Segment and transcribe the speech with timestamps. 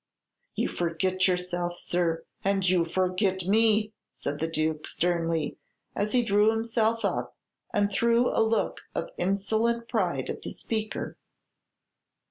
[0.55, 5.59] "You forget yourself, sir, and you forget me!" said the Duke, sternly,
[5.95, 7.37] as he drew himself up,
[7.71, 11.17] and threw a look of insolent pride at the speaker.